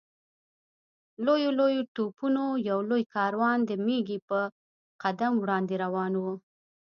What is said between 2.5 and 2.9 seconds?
یو